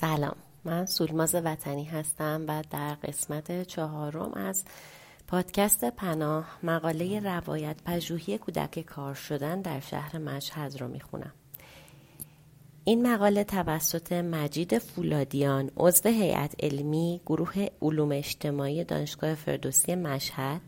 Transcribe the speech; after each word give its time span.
سلام. 0.00 0.36
من 0.64 0.86
سولماز 0.86 1.34
وطنی 1.34 1.84
هستم 1.84 2.44
و 2.48 2.62
در 2.70 2.94
قسمت 2.94 3.62
چهارم 3.62 4.34
از 4.34 4.64
پادکست 5.26 5.84
پناه 5.84 6.58
مقاله 6.62 7.20
روایت 7.20 7.76
پژوهی 7.84 8.38
کودک 8.38 8.80
کار 8.80 9.14
شدن 9.14 9.60
در 9.60 9.80
شهر 9.80 10.18
مشهد 10.18 10.80
رو 10.80 10.88
می‌خونم. 10.88 11.32
این 12.84 13.12
مقاله 13.12 13.44
توسط 13.44 14.12
مجید 14.12 14.78
فولادیان 14.78 15.70
عضو 15.76 16.08
هیئت 16.08 16.54
علمی 16.60 17.20
گروه 17.26 17.66
علوم 17.82 18.12
اجتماعی 18.12 18.84
دانشگاه 18.84 19.34
فردوسی 19.34 19.94
مشهد 19.94 20.60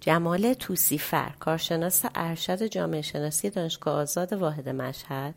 جمال 0.00 0.54
توسیفر 0.54 1.34
کارشناس 1.40 2.04
ارشد 2.14 2.66
جامعه 2.66 3.02
شناسی 3.02 3.50
دانشگاه 3.50 3.94
آزاد 3.94 4.32
واحد 4.32 4.68
مشهد 4.68 5.34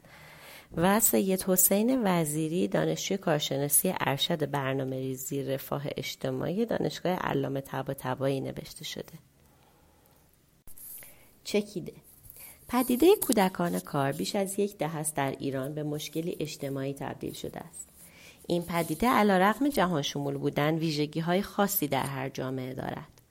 و 0.78 1.00
سید 1.00 1.44
حسین 1.44 2.02
وزیری 2.04 2.68
دانشجوی 2.68 3.18
کارشناسی 3.18 3.94
ارشد 4.00 4.52
برنامه 4.52 4.96
ریزی 4.96 5.44
رفاه 5.44 5.84
اجتماعی 5.98 6.66
دانشگاه 6.66 7.12
علامه 7.12 7.62
طباطبایی 7.62 8.42
نوشته 8.42 8.84
شده. 8.84 9.14
چکیده. 11.44 11.94
پدیده 12.68 13.16
کودکان 13.16 13.80
کار 13.80 14.12
بیش 14.12 14.36
از 14.36 14.60
یک 14.60 14.78
دهه 14.78 14.96
است 14.96 15.16
در 15.16 15.32
ایران 15.40 15.74
به 15.74 15.84
مشکلی 15.84 16.38
اجتماعی 16.40 16.94
تبدیل 16.94 17.34
شده 17.34 17.60
است. 17.60 17.90
این 18.48 18.62
پدیده 18.62 19.08
علیرغم 19.08 19.70
جهان 19.70 20.02
شمول 20.02 20.38
بودن 20.38 20.76
ویژگی 20.76 21.20
های 21.20 21.42
خاصی 21.42 21.88
در 21.88 22.06
هر 22.06 22.30
جامعه 22.30 22.74
دارد. 22.74 23.22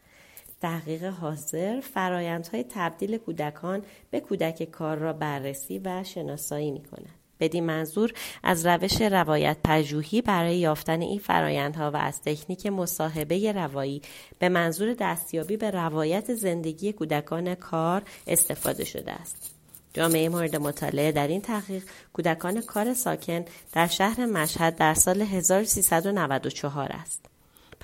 تحقیق 0.61 1.05
حاضر 1.05 1.81
فرایندهای 1.81 2.65
تبدیل 2.69 3.19
کودکان 3.19 3.83
به 4.11 4.21
کودک 4.21 4.65
کار 4.65 4.97
را 4.97 5.13
بررسی 5.13 5.79
و 5.79 6.05
شناسایی 6.05 6.71
می 6.71 6.83
کند. 6.83 7.24
بدین 7.41 7.65
منظور 7.65 8.13
از 8.43 8.67
روش 8.67 9.03
روایت 9.03 9.57
پژوهی 9.65 10.23
برای 10.23 10.57
یافتن 10.57 11.01
این 11.01 11.19
فرایندها 11.19 11.91
و 11.91 11.97
از 11.97 12.23
تکنیک 12.23 12.67
مصاحبه 12.67 13.53
روایی 13.53 14.03
به 14.39 14.49
منظور 14.49 14.95
دستیابی 14.95 15.57
به 15.57 15.71
روایت 15.71 16.35
زندگی 16.35 16.93
کودکان 16.93 17.55
کار 17.55 18.03
استفاده 18.27 18.85
شده 18.85 19.13
است. 19.13 19.55
جامعه 19.95 20.29
مورد 20.29 20.57
مطالعه 20.57 21.13
در 21.13 21.29
این 21.29 21.41
تحقیق 21.41 21.83
کودکان 22.13 22.61
کار 22.61 22.95
ساکن 22.95 23.45
در 23.73 23.87
شهر 23.87 24.27
مشهد 24.27 24.77
در 24.77 24.95
سال 24.95 25.23
1394 25.23 26.93
است. 26.93 27.34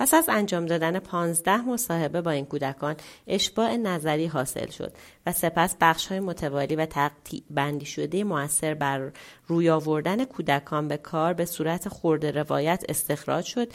پس 0.00 0.14
از 0.14 0.28
انجام 0.28 0.66
دادن 0.66 0.98
پانزده 0.98 1.60
مصاحبه 1.60 2.20
با 2.20 2.30
این 2.30 2.44
کودکان 2.44 2.96
اشباع 3.26 3.76
نظری 3.76 4.26
حاصل 4.26 4.70
شد 4.70 4.92
و 5.26 5.32
سپس 5.32 5.76
بخش 5.80 6.06
های 6.06 6.20
متوالی 6.20 6.76
و 6.76 6.86
تقطیع 6.86 7.42
بندی 7.50 7.86
شده 7.86 8.24
موثر 8.24 8.74
بر 8.74 9.12
روی 9.46 9.70
آوردن 9.70 10.24
کودکان 10.24 10.88
به 10.88 10.96
کار 10.96 11.32
به 11.32 11.44
صورت 11.44 11.88
خورده 11.88 12.30
روایت 12.30 12.84
استخراج 12.88 13.44
شد 13.44 13.72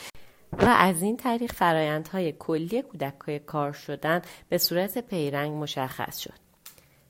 و 0.54 0.66
از 0.66 1.02
این 1.02 1.18
طریق 1.18 1.52
فرایندهای 1.52 2.32
کلی 2.40 2.82
کودک 2.82 3.46
کار 3.46 3.72
شدن 3.72 4.22
به 4.50 4.58
صورت 4.58 4.98
پیرنگ 4.98 5.52
مشخص 5.52 6.18
شد. 6.18 6.45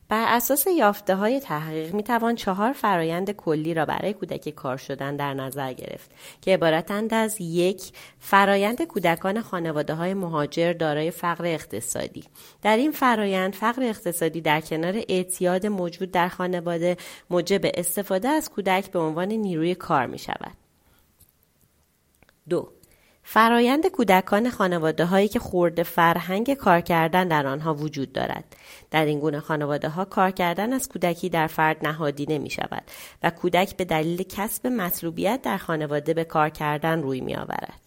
بر 0.09 0.25
اساس 0.28 0.67
یافته 0.67 1.16
های 1.16 1.39
تحقیق 1.39 1.94
می 1.94 2.03
توان 2.03 2.36
چهار 2.36 2.73
فرایند 2.73 3.31
کلی 3.31 3.73
را 3.73 3.86
برای 3.86 4.14
کودک 4.14 4.50
کار 4.50 4.78
شدن 4.78 5.16
در 5.16 5.34
نظر 5.34 5.73
گرفت 5.73 6.11
که 6.42 6.53
عبارتند 6.53 7.14
از 7.14 7.38
یک 7.39 7.92
فرایند 8.20 8.81
کودکان 8.81 9.42
خانواده 9.42 9.94
های 9.94 10.14
مهاجر 10.14 10.73
دارای 10.73 11.11
فقر 11.11 11.45
اقتصادی. 11.45 12.23
در 12.61 12.78
این 12.78 12.92
فرایند 12.92 13.53
فقر 13.53 13.83
اقتصادی 13.83 14.42
در 14.42 14.61
کنار 14.61 15.02
اعتیاد 15.09 15.67
موجود 15.67 16.11
در 16.11 16.28
خانواده 16.28 16.98
موجب 17.30 17.61
استفاده 17.64 18.30
از 18.30 18.50
کودک 18.50 18.92
به 18.92 19.00
عنوان 19.00 19.28
نیروی 19.28 19.76
کار 19.76 20.06
می 20.06 20.20
شود 20.20 20.58
دو 22.50 22.70
فرایند 23.27 23.87
کودکان 23.87 24.49
خانواده 24.49 25.05
هایی 25.05 25.27
که 25.27 25.39
خورده 25.39 25.83
فرهنگ 25.83 26.53
کار 26.53 26.81
کردن 26.81 27.27
در 27.27 27.47
آنها 27.47 27.73
وجود 27.73 28.13
دارد. 28.13 28.55
در 28.91 29.05
این 29.05 29.19
گونه 29.19 29.39
خانواده 29.39 29.89
ها 29.89 30.05
کار 30.05 30.31
کردن 30.31 30.73
از 30.73 30.89
کودکی 30.89 31.30
در 31.30 31.47
فرد 31.47 31.87
نهادی 31.87 32.25
نمی 32.30 32.49
شود 32.49 32.83
و 33.23 33.30
کودک 33.30 33.77
به 33.77 33.85
دلیل 33.85 34.23
کسب 34.23 34.67
مطلوبیت 34.67 35.41
در 35.41 35.58
خانواده 35.58 36.14
به 36.14 36.23
کار 36.23 36.49
کردن 36.49 37.02
روی 37.02 37.21
می 37.21 37.35
آورد. 37.35 37.81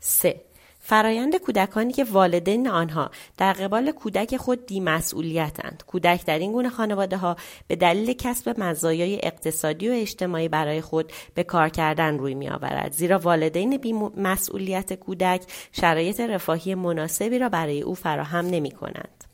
3. 0.00 0.40
فرایند 0.88 1.36
کودکانی 1.36 1.92
که 1.92 2.04
والدین 2.04 2.68
آنها 2.68 3.10
در 3.38 3.52
قبال 3.52 3.92
کودک 3.92 4.36
خود 4.36 4.66
دیمسئولیتند 4.66 5.82
کودک 5.86 6.24
در 6.26 6.38
این 6.38 6.52
گونه 6.52 6.70
خانواده 6.70 7.16
ها 7.16 7.36
به 7.68 7.76
دلیل 7.76 8.12
کسب 8.12 8.60
مزایای 8.60 9.20
اقتصادی 9.22 9.88
و 9.88 9.92
اجتماعی 9.92 10.48
برای 10.48 10.80
خود 10.80 11.12
به 11.34 11.44
کار 11.44 11.68
کردن 11.68 12.18
روی 12.18 12.34
می 12.34 12.48
آورد 12.48 12.92
زیرا 12.92 13.18
والدین 13.18 13.76
بیمسئولیت 13.76 14.92
کودک 14.92 15.42
شرایط 15.72 16.20
رفاهی 16.20 16.74
مناسبی 16.74 17.38
را 17.38 17.48
برای 17.48 17.82
او 17.82 17.94
فراهم 17.94 18.46
نمی 18.46 18.70
کنند. 18.70 19.24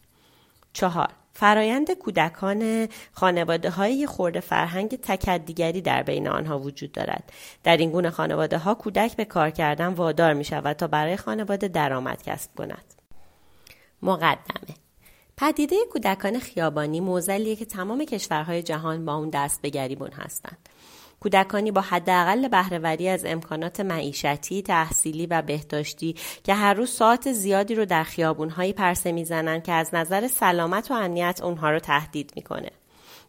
چهار. 0.72 1.21
فرایند 1.32 1.90
کودکان 1.90 2.88
خانواده 3.12 3.70
های 3.70 4.06
خورده 4.06 4.40
فرهنگ 4.40 4.96
تکدیگری 4.96 5.80
در 5.80 6.02
بین 6.02 6.28
آنها 6.28 6.58
وجود 6.58 6.92
دارد. 6.92 7.32
در 7.64 7.76
این 7.76 7.90
گونه 7.90 8.10
خانواده 8.10 8.58
ها 8.58 8.74
کودک 8.74 9.16
به 9.16 9.24
کار 9.24 9.50
کردن 9.50 9.86
وادار 9.86 10.34
می 10.34 10.44
شود 10.44 10.76
تا 10.76 10.86
برای 10.86 11.16
خانواده 11.16 11.68
درآمد 11.68 12.22
کسب 12.22 12.54
کند. 12.54 12.94
مقدمه 14.02 14.76
پدیده 15.36 15.76
کودکان 15.92 16.38
خیابانی 16.38 17.00
موزلیه 17.00 17.56
که 17.56 17.64
تمام 17.64 18.04
کشورهای 18.04 18.62
جهان 18.62 19.04
با 19.04 19.14
اون 19.14 19.30
دست 19.30 19.62
به 19.62 19.68
گریبون 19.68 20.10
هستند. 20.10 20.68
کودکانی 21.22 21.70
با 21.70 21.80
حداقل 21.80 22.48
بهرهوری 22.48 23.08
از 23.08 23.24
امکانات 23.24 23.80
معیشتی، 23.80 24.62
تحصیلی 24.62 25.26
و 25.26 25.42
بهداشتی 25.42 26.16
که 26.44 26.54
هر 26.54 26.74
روز 26.74 26.90
ساعت 26.90 27.32
زیادی 27.32 27.74
رو 27.74 27.84
در 27.84 28.04
خیابونهایی 28.04 28.72
پرسه 28.72 29.12
می‌زنن 29.12 29.60
که 29.60 29.72
از 29.72 29.94
نظر 29.94 30.28
سلامت 30.28 30.90
و 30.90 30.94
امنیت 30.94 31.40
اونها 31.42 31.70
رو 31.70 31.78
تهدید 31.78 32.32
می‌کنه. 32.36 32.70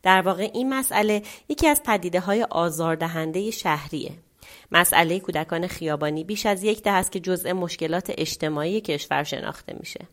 در 0.03 0.21
واقع 0.21 0.49
این 0.53 0.73
مسئله 0.73 1.21
یکی 1.49 1.67
از 1.67 1.83
پدیده 1.83 2.19
های 2.19 2.43
آزاردهنده 2.43 3.51
شهریه. 3.51 4.11
مسئله 4.71 5.19
کودکان 5.19 5.67
خیابانی 5.67 6.23
بیش 6.23 6.45
از 6.45 6.63
یک 6.63 6.83
ده 6.83 6.91
است 6.91 7.11
که 7.11 7.19
جزء 7.19 7.53
مشکلات 7.53 8.11
اجتماعی 8.17 8.81
کشور 8.81 9.23
شناخته 9.23 9.75
میشه. 9.79 10.07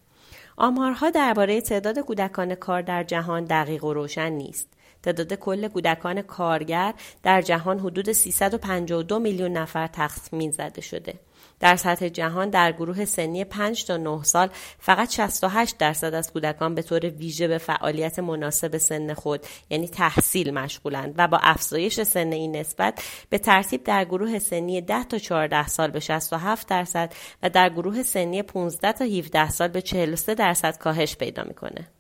آمارها 0.57 1.11
درباره 1.11 1.61
تعداد 1.61 1.99
کودکان 1.99 2.55
کار 2.55 2.83
در 2.83 3.05
جهان 3.05 3.45
دقیق 3.45 3.85
و 3.85 3.93
روشن 3.93 4.33
نیست. 4.33 4.69
تعداد 5.03 5.35
کل 5.35 5.69
کودکان 5.69 6.23
کارگر 6.23 6.95
در 7.23 7.43
جهان 7.43 7.79
حدود 7.79 8.13
352 8.13 9.19
میلیون 9.19 9.53
نفر 9.53 9.87
تخمین 9.87 10.51
زده 10.51 10.81
شده. 10.81 11.15
در 11.61 11.77
سطح 11.77 12.09
جهان 12.09 12.51
در 12.51 12.73
گروه 12.73 13.05
سنی 13.05 13.45
5 13.45 13.85
تا 13.85 13.97
9 13.97 14.23
سال 14.23 14.51
فقط 14.79 15.11
68 15.11 15.79
درصد 15.79 16.15
از 16.15 16.33
کودکان 16.33 16.75
به 16.75 16.83
طور 16.83 17.01
ویژه 17.01 17.49
به 17.49 17.59
فعالیت 17.59 18.19
مناسب 18.19 18.79
سن 18.79 19.15
خود 19.15 19.47
یعنی 19.71 19.89
تحصیل 19.89 20.51
مشغولند 20.51 21.15
و 21.17 21.29
با 21.29 21.39
افزایش 21.43 22.01
سن 22.01 22.33
این 22.33 22.57
نسبت 22.57 23.03
به 23.31 23.39
ترتیب 23.39 23.85
در 23.85 24.05
گروه 24.05 24.39
سنی 24.39 24.81
10 24.81 25.05
تا 25.05 25.19
14 25.19 25.69
سال 25.69 25.91
به 25.91 26.01
67 26.01 26.69
درصد 26.69 27.13
و 27.43 27.51
در 27.51 27.69
گروه 27.69 28.03
سنی 28.03 28.43
15 28.43 28.93
تا 28.93 29.05
17 29.05 29.51
سال 29.51 29.69
به 29.69 29.83
43 29.83 30.35
درصد 30.35 30.79
کاهش 30.79 31.17
پیدا 31.17 31.45
می‌کنه. 31.45 32.00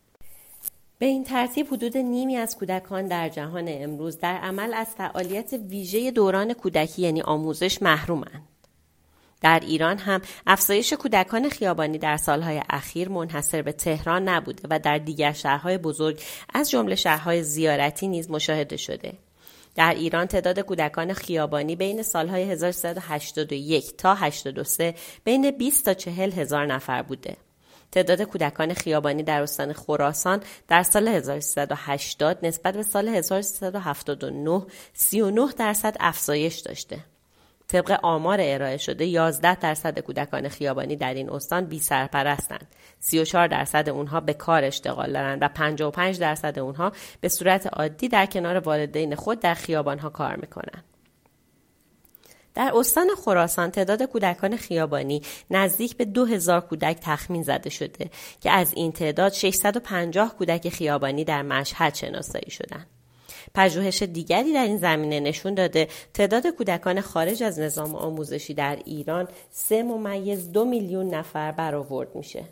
به 1.00 1.06
این 1.06 1.24
ترتیب 1.24 1.66
حدود 1.66 1.96
نیمی 1.96 2.36
از 2.36 2.56
کودکان 2.56 3.06
در 3.06 3.28
جهان 3.28 3.64
امروز 3.68 4.18
در 4.18 4.36
عمل 4.36 4.74
از 4.74 4.86
فعالیت 4.86 5.52
ویژه 5.52 6.10
دوران 6.10 6.52
کودکی 6.52 7.02
یعنی 7.02 7.22
آموزش 7.22 7.82
محرومند. 7.82 8.48
در 9.40 9.60
ایران 9.60 9.98
هم 9.98 10.20
افزایش 10.46 10.92
کودکان 10.92 11.48
خیابانی 11.48 11.98
در 11.98 12.16
سالهای 12.16 12.62
اخیر 12.70 13.08
منحصر 13.08 13.62
به 13.62 13.72
تهران 13.72 14.28
نبوده 14.28 14.68
و 14.70 14.78
در 14.78 14.98
دیگر 14.98 15.32
شهرهای 15.32 15.78
بزرگ 15.78 16.20
از 16.54 16.70
جمله 16.70 16.94
شهرهای 16.94 17.42
زیارتی 17.42 18.08
نیز 18.08 18.30
مشاهده 18.30 18.76
شده. 18.76 19.12
در 19.74 19.94
ایران 19.94 20.26
تعداد 20.26 20.60
کودکان 20.60 21.12
خیابانی 21.12 21.76
بین 21.76 22.02
سالهای 22.02 22.42
1381 22.42 23.96
تا 23.96 24.14
83 24.14 24.94
بین 25.24 25.50
20 25.50 25.84
تا 25.84 25.94
40 25.94 26.32
هزار 26.32 26.66
نفر 26.66 27.02
بوده. 27.02 27.36
تعداد 27.92 28.22
کودکان 28.22 28.74
خیابانی 28.74 29.22
در 29.22 29.42
استان 29.42 29.72
خراسان 29.72 30.40
در 30.68 30.82
سال 30.82 31.08
1380 31.08 32.46
نسبت 32.46 32.74
به 32.74 32.82
سال 32.82 33.08
1379 33.08 34.66
39 34.94 35.52
درصد 35.58 35.96
افزایش 36.00 36.58
داشته. 36.58 36.98
طبق 37.68 37.98
آمار 38.02 38.38
ارائه 38.42 38.76
شده 38.76 39.06
11 39.06 39.54
درصد 39.54 39.98
کودکان 39.98 40.48
خیابانی 40.48 40.96
در 40.96 41.14
این 41.14 41.30
استان 41.30 41.64
بی 41.64 41.78
سرپرستند. 41.78 42.66
34 43.00 43.48
درصد 43.48 43.88
اونها 43.88 44.20
به 44.20 44.32
کار 44.32 44.64
اشتغال 44.64 45.12
دارند 45.12 45.42
و 45.42 45.48
55 45.48 46.18
درصد 46.18 46.58
اونها 46.58 46.92
به 47.20 47.28
صورت 47.28 47.66
عادی 47.66 48.08
در 48.08 48.26
کنار 48.26 48.58
والدین 48.58 49.14
خود 49.14 49.40
در 49.40 49.54
خیابانها 49.54 50.08
کار 50.08 50.36
می‌کنند. 50.36 50.89
در 52.54 52.72
استان 52.74 53.08
خراسان 53.24 53.70
تعداد 53.70 54.02
کودکان 54.02 54.56
خیابانی 54.56 55.22
نزدیک 55.50 55.96
به 55.96 56.04
2000 56.04 56.60
کودک 56.60 56.98
تخمین 57.02 57.42
زده 57.42 57.70
شده 57.70 58.10
که 58.40 58.50
از 58.50 58.72
این 58.74 58.92
تعداد 58.92 59.32
650 59.32 60.36
کودک 60.36 60.68
خیابانی 60.68 61.24
در 61.24 61.42
مشهد 61.42 61.94
شناسایی 61.94 62.50
شدند. 62.50 62.86
پژوهش 63.54 64.02
دیگری 64.02 64.52
در 64.52 64.64
این 64.64 64.78
زمینه 64.78 65.20
نشون 65.20 65.54
داده 65.54 65.88
تعداد 66.14 66.46
کودکان 66.46 67.00
خارج 67.00 67.42
از 67.42 67.58
نظام 67.58 67.94
آموزشی 67.94 68.54
در 68.54 68.78
ایران 68.84 69.28
سه 69.50 69.82
ممیز 69.82 70.52
دو 70.52 70.64
میلیون 70.64 71.14
نفر 71.14 71.52
برآورد 71.52 72.16
میشه. 72.16 72.44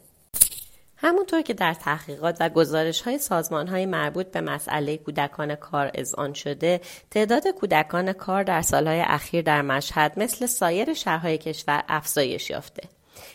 همونطور 1.01 1.43
که 1.43 1.55
در 1.55 1.75
تحقیقات 1.75 2.37
و 2.41 2.49
گزارش 2.49 3.01
های 3.01 3.19
سازمان 3.19 3.69
های 3.69 3.87
مربوط 3.87 4.27
به 4.27 4.41
مسئله 4.41 4.97
کودکان 4.97 5.55
کار 5.55 5.91
اذعان 5.95 6.33
شده 6.33 6.81
تعداد 7.11 7.49
کودکان 7.49 8.13
کار 8.13 8.43
در 8.43 8.63
سالهای 8.63 9.01
اخیر 9.01 9.43
در 9.43 9.63
مشهد 9.63 10.13
مثل 10.17 10.47
سایر 10.47 10.95
شهرهای 10.95 11.39
کشور 11.39 11.85
افزایش 11.89 12.51
یافته. 12.51 12.89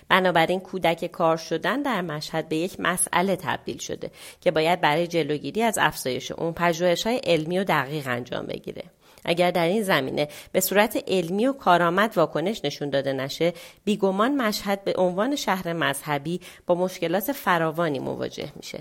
بنابراین 0.09 0.59
کودک 0.59 1.05
کار 1.05 1.37
شدن 1.37 1.81
در 1.81 2.01
مشهد 2.01 2.49
به 2.49 2.55
یک 2.55 2.79
مسئله 2.79 3.35
تبدیل 3.35 3.77
شده 3.77 4.11
که 4.41 4.51
باید 4.51 4.81
برای 4.81 5.07
جلوگیری 5.07 5.61
از 5.61 5.77
افزایش 5.77 6.31
اون 6.31 6.53
پژوهش 6.53 7.07
های 7.07 7.17
علمی 7.17 7.59
و 7.59 7.63
دقیق 7.63 8.07
انجام 8.07 8.45
بگیره. 8.45 8.83
اگر 9.25 9.51
در 9.51 9.67
این 9.67 9.83
زمینه 9.83 10.27
به 10.51 10.59
صورت 10.59 11.03
علمی 11.07 11.47
و 11.47 11.53
کارآمد 11.53 12.17
واکنش 12.17 12.65
نشون 12.65 12.89
داده 12.89 13.13
نشه 13.13 13.53
بیگمان 13.85 14.35
مشهد 14.35 14.83
به 14.83 14.93
عنوان 14.97 15.35
شهر 15.35 15.73
مذهبی 15.73 16.41
با 16.65 16.75
مشکلات 16.75 17.31
فراوانی 17.31 17.99
مواجه 17.99 18.51
میشه 18.55 18.79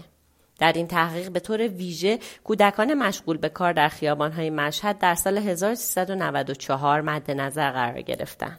در 0.58 0.72
این 0.72 0.86
تحقیق 0.86 1.30
به 1.30 1.40
طور 1.40 1.68
ویژه 1.68 2.18
کودکان 2.44 2.94
مشغول 2.94 3.36
به 3.36 3.48
کار 3.48 3.72
در 3.72 3.88
خیابانهای 3.88 4.50
مشهد 4.50 4.98
در 4.98 5.14
سال 5.14 5.38
1394 5.38 7.00
مد 7.00 7.30
نظر 7.30 7.70
قرار 7.70 8.00
گرفتند. 8.00 8.58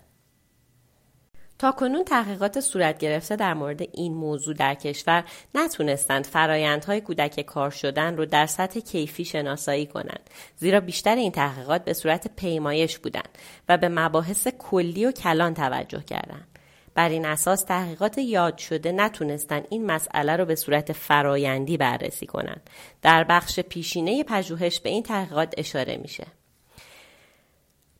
تا 1.63 1.71
کنون 1.71 2.03
تحقیقات 2.03 2.59
صورت 2.59 2.97
گرفته 2.97 3.35
در 3.35 3.53
مورد 3.53 3.81
این 3.81 4.13
موضوع 4.13 4.53
در 4.53 4.75
کشور 4.75 5.23
نتونستند 5.55 6.25
فرایندهای 6.25 7.01
کودک 7.01 7.41
کار 7.41 7.69
شدن 7.69 8.17
رو 8.17 8.25
در 8.25 8.45
سطح 8.45 8.79
کیفی 8.79 9.25
شناسایی 9.25 9.85
کنند 9.85 10.29
زیرا 10.57 10.79
بیشتر 10.79 11.15
این 11.15 11.31
تحقیقات 11.31 11.83
به 11.83 11.93
صورت 11.93 12.35
پیمایش 12.35 12.97
بودند 12.97 13.29
و 13.69 13.77
به 13.77 13.89
مباحث 13.89 14.47
کلی 14.47 15.05
و 15.05 15.11
کلان 15.11 15.53
توجه 15.53 16.03
کردند 16.03 16.47
بر 16.95 17.09
این 17.09 17.25
اساس 17.25 17.63
تحقیقات 17.63 18.17
یاد 18.17 18.57
شده 18.57 18.91
نتونستن 18.91 19.63
این 19.69 19.85
مسئله 19.85 20.35
رو 20.35 20.45
به 20.45 20.55
صورت 20.55 20.93
فرایندی 20.93 21.77
بررسی 21.77 22.25
کنند. 22.25 22.69
در 23.01 23.23
بخش 23.23 23.59
پیشینه 23.59 24.23
پژوهش 24.23 24.79
به 24.79 24.89
این 24.89 25.03
تحقیقات 25.03 25.53
اشاره 25.57 25.97
میشه. 25.97 26.27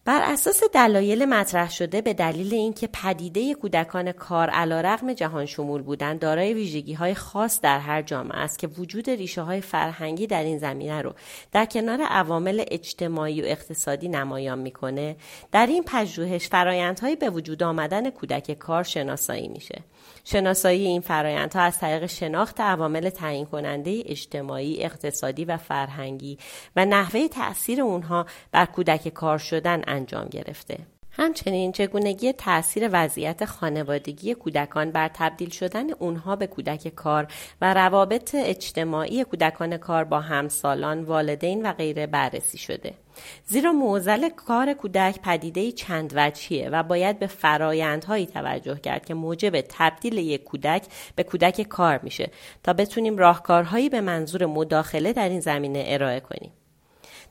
بر 0.06 0.22
اساس 0.22 0.64
دلایل 0.74 1.26
مطرح 1.26 1.72
شده 1.72 2.02
به 2.02 2.14
دلیل 2.14 2.54
اینکه 2.54 2.88
پدیده 2.88 3.54
کودکان 3.54 4.12
کار 4.12 4.50
علیرغم 4.50 5.14
جهان 5.14 5.46
شمول 5.46 5.82
بودن 5.82 6.18
دارای 6.18 6.54
ویژگی 6.54 6.94
های 6.94 7.14
خاص 7.14 7.62
در 7.62 7.80
هر 7.80 8.02
جامعه 8.02 8.38
است 8.38 8.60
که 8.60 8.68
وجود 8.68 9.10
ریشه 9.10 9.42
های 9.42 9.62
فرهنگی 9.62 10.28
در 10.28 10.44
این 10.44 10.58
زمینه 10.58 11.02
رو 11.02 11.14
در 11.52 11.66
کنار 11.66 12.02
عوامل 12.02 12.64
اجتماعی 12.68 13.42
و 13.42 13.46
اقتصادی 13.46 14.10
نمایان 14.10 14.60
می‌کنه. 14.60 15.16
در 15.52 15.66
این 15.66 15.84
پژوهش 15.84 16.48
فرایندهایی 16.48 17.16
به 17.16 17.30
وجود 17.30 17.64
آمدن 17.64 18.10
کودک 18.10 18.52
کار 18.52 18.84
شناسایی 18.84 19.48
میشه. 19.48 19.84
شناسایی 20.24 20.88
این 20.88 21.02
فرایندها 21.02 21.62
از 21.62 21.80
طریق 21.80 22.06
شناخت 22.06 22.62
عوامل 22.62 23.10
تعیین 23.10 23.46
کننده 23.46 24.04
اجتماعی، 24.06 24.84
اقتصادی 24.84 25.46
و 25.46 25.58
فرهنگی 25.58 26.38
و 26.76 26.86
نحوه 26.86 27.28
تأثیر 27.28 27.82
اونها 27.82 28.26
بر 28.52 28.66
کودک 28.66 29.08
کار 29.08 29.38
شدن 29.38 29.82
انجام 29.88 30.26
گرفته. 30.26 30.78
همچنین 31.16 31.72
چگونگی 31.72 32.34
تاثیر 32.34 32.90
وضعیت 32.92 33.46
خانوادگی 33.46 34.34
کودکان 34.34 34.92
بر 34.92 35.12
تبدیل 35.14 35.50
شدن 35.50 35.92
اونها 35.92 36.36
به 36.36 36.48
کودک 36.48 36.88
کار 36.88 37.28
و 37.62 37.74
روابط 37.74 38.36
اجتماعی 38.40 39.24
کودکان 39.24 39.78
کار 39.78 40.04
با 40.04 40.20
همسالان، 40.20 41.04
والدین 41.04 41.66
و 41.66 41.74
غیره 41.74 42.08
بررسی 42.08 42.58
شده. 42.58 42.94
زیرا 43.46 43.72
موزل 43.72 44.30
کار 44.30 44.74
کودک 44.74 45.22
پدیده 45.22 45.72
چند 45.72 46.14
وجهیه 46.16 46.70
و 46.70 46.84
باید 46.84 47.20
به 47.20 47.28
فرایندهایی 47.28 48.26
توجه 48.26 48.76
کرد 48.76 49.06
که 49.06 49.14
موجب 49.14 49.62
تبدیل 49.62 50.18
یک 50.18 50.44
کودک 50.44 50.84
به 51.16 51.24
کودک 51.24 51.62
کار 51.62 52.00
میشه 52.04 52.32
تا 52.64 52.74
بتونیم 52.74 53.18
راهکارهایی 53.18 53.90
به 53.90 54.02
منظور 54.02 54.46
مداخله 54.46 55.14
در 55.14 55.30
این 55.30 55.40
زمینه 55.40 55.84
ارائه 55.88 56.20
کنیم. 56.20 56.52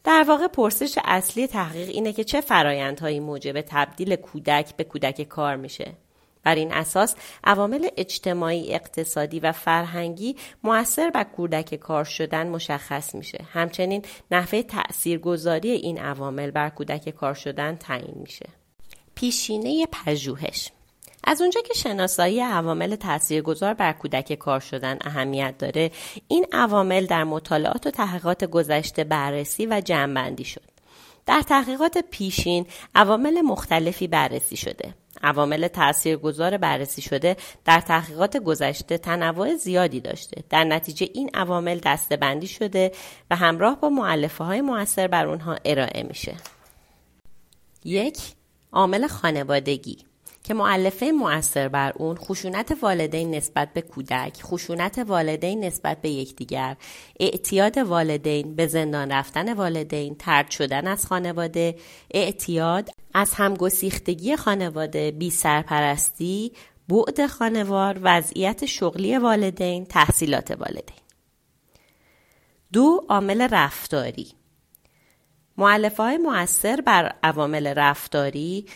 در 0.05 0.25
واقع 0.29 0.47
پرسش 0.47 0.99
اصلی 1.05 1.47
تحقیق 1.47 1.89
اینه 1.89 2.13
که 2.13 2.25
چه 2.25 2.41
فرایندهایی 2.41 3.21
موجب 3.21 3.61
تبدیل 3.61 4.17
کودک 4.17 4.77
به 4.77 4.85
کودک 4.85 5.23
کار 5.23 5.57
میشه. 5.57 5.93
بر 6.45 6.55
این 6.55 6.73
اساس 6.73 7.15
عوامل 7.45 7.89
اجتماعی، 7.97 8.75
اقتصادی 8.75 9.41
و 9.41 9.53
فرهنگی 9.53 10.37
مؤثر 10.65 11.11
بر 11.11 11.25
کودک 11.25 11.75
کار 11.75 12.05
شدن 12.05 12.49
مشخص 12.49 13.15
میشه. 13.15 13.45
همچنین 13.53 14.03
نحوه 14.31 14.63
تاثیرگذاری 14.63 15.71
این 15.71 15.99
عوامل 15.99 16.51
بر 16.51 16.69
کودک 16.69 17.09
کار 17.09 17.35
شدن 17.35 17.77
تعیین 17.77 18.15
میشه. 18.17 18.49
پیشینه 19.15 19.87
پژوهش 19.93 20.71
از 21.25 21.41
اونجا 21.41 21.61
که 21.61 21.75
شناسایی 21.75 22.41
عوامل 22.41 22.97
تاثیرگذار 22.97 23.75
بر 23.75 23.93
کودک 23.93 24.35
کار 24.35 24.61
شدن 24.61 24.99
اهمیت 25.01 25.59
داره 25.59 25.91
این 26.29 26.47
عوامل 26.53 27.07
در 27.07 27.25
مطالعات 27.25 27.87
و 27.87 27.91
تحقیقات 27.91 28.45
گذشته 28.45 29.05
بررسی 29.05 29.67
و 29.67 29.81
جمعبندی 29.81 30.45
شد. 30.45 30.73
در 31.27 31.43
تحقیقات 31.43 31.99
پیشین 31.99 32.67
عوامل 32.95 33.41
مختلفی 33.41 34.09
بررسی 34.09 34.57
شده. 34.57 34.95
عوامل 35.23 35.69
تاثیرگذار 35.69 36.57
بررسی 36.57 37.03
شده 37.03 37.37
در 37.65 37.81
تحقیقات 37.81 38.37
گذشته 38.37 38.99
تنوع 38.99 39.57
زیادی 39.57 40.01
داشته. 40.01 40.45
در 40.51 40.65
نتیجه 40.65 41.09
این 41.15 41.31
عوامل 41.35 41.81
دستبندی 41.85 42.47
شده 42.47 42.93
و 43.31 43.37
همراه 43.37 43.81
با 43.81 43.89
معلفه 43.89 44.45
های 44.45 44.61
موثر 44.61 45.07
بر 45.07 45.27
اونها 45.27 45.57
ارائه 45.65 46.03
میشه. 46.03 46.35
یک 47.85 48.19
عامل 48.73 49.07
خانوادگی. 49.07 49.99
که 50.45 50.55
معلفه 50.55 51.13
مؤثر 51.13 51.69
بر 51.69 51.93
اون 51.97 52.17
خشونت 52.17 52.79
والدین 52.83 53.35
نسبت 53.35 53.73
به 53.73 53.83
کودک، 53.83 54.43
خشونت 54.43 54.99
والدین 54.99 55.65
نسبت 55.65 56.01
به 56.03 56.11
یکدیگر، 56.11 56.77
اعتیاد 57.21 57.79
والدین 57.79 58.57
به 58.57 58.67
زندان 58.67 59.13
رفتن 59.13 59.55
والدین، 59.55 60.15
ترد 60.15 60.51
شدن 60.51 60.87
از 60.87 61.07
خانواده، 61.07 61.77
اعتیاد 62.11 62.91
از 63.15 63.35
همگسیختگی 63.35 64.37
خانواده، 64.37 65.11
بی 65.11 65.31
سرپرستی، 65.31 66.53
بعد 66.89 67.27
خانوار، 67.27 67.99
وضعیت 68.03 68.67
شغلی 68.67 69.19
والدین، 69.19 69.85
تحصیلات 69.85 70.51
والدین. 70.51 70.97
دو 72.73 73.07
عامل 73.09 73.49
رفتاری 73.51 74.27
معلفه 75.57 76.03
های 76.03 76.19
مؤثر 76.19 76.81
بر 76.81 77.15
عوامل 77.23 77.67
رفتاری 77.67 78.67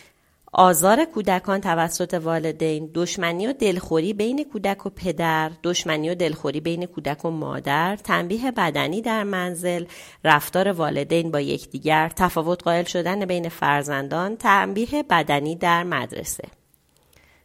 آزار 0.53 1.05
کودکان 1.05 1.61
توسط 1.61 2.13
والدین، 2.13 2.91
دشمنی 2.95 3.47
و 3.47 3.53
دلخوری 3.53 4.13
بین 4.13 4.43
کودک 4.43 4.85
و 4.85 4.89
پدر، 4.89 5.51
دشمنی 5.63 6.09
و 6.09 6.15
دلخوری 6.15 6.59
بین 6.59 6.85
کودک 6.85 7.25
و 7.25 7.29
مادر، 7.29 7.95
تنبیه 7.95 8.51
بدنی 8.51 9.01
در 9.01 9.23
منزل، 9.23 9.85
رفتار 10.23 10.71
والدین 10.71 11.31
با 11.31 11.39
یکدیگر، 11.39 12.11
تفاوت 12.15 12.63
قائل 12.63 12.83
شدن 12.83 13.25
بین 13.25 13.49
فرزندان، 13.49 14.37
تنبیه 14.37 15.03
بدنی 15.09 15.55
در 15.55 15.83
مدرسه. 15.83 16.47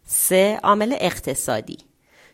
سه 0.05 0.61
عامل 0.63 0.97
اقتصادی 1.01 1.79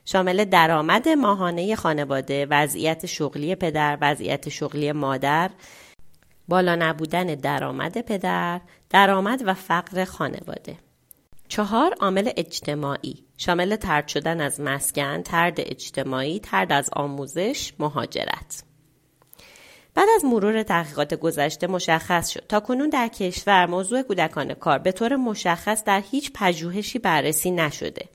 شامل 0.04 0.44
درآمد 0.44 1.08
ماهانه 1.08 1.76
خانواده، 1.76 2.46
وضعیت 2.50 3.06
شغلی 3.06 3.54
پدر، 3.54 3.98
وضعیت 4.00 4.48
شغلی 4.48 4.92
مادر، 4.92 5.50
بالا 6.48 6.76
نبودن 6.76 7.26
درآمد 7.34 8.00
پدر، 8.00 8.60
درآمد 8.90 9.42
و 9.46 9.54
فقر 9.54 10.04
خانواده. 10.04 10.76
چهار 11.48 11.94
عامل 12.00 12.30
اجتماعی 12.36 13.24
شامل 13.36 13.76
ترد 13.76 14.08
شدن 14.08 14.40
از 14.40 14.60
مسکن، 14.60 15.22
ترد 15.22 15.54
اجتماعی، 15.58 16.40
ترد 16.40 16.72
از 16.72 16.90
آموزش، 16.92 17.72
مهاجرت. 17.78 18.62
بعد 19.94 20.08
از 20.16 20.24
مرور 20.24 20.62
تحقیقات 20.62 21.14
گذشته 21.14 21.66
مشخص 21.66 22.28
شد 22.28 22.44
تا 22.48 22.60
کنون 22.60 22.88
در 22.88 23.08
کشور 23.08 23.66
موضوع 23.66 24.02
کودکان 24.02 24.54
کار 24.54 24.78
به 24.78 24.92
طور 24.92 25.16
مشخص 25.16 25.84
در 25.84 26.02
هیچ 26.10 26.32
پژوهشی 26.34 26.98
بررسی 26.98 27.50
نشده 27.50 28.08